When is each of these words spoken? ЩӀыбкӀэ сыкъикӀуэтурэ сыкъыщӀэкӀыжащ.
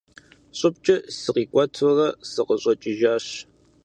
ЩӀыбкӀэ 0.57 0.97
сыкъикӀуэтурэ 1.19 2.07
сыкъыщӀэкӀыжащ. 2.31 3.25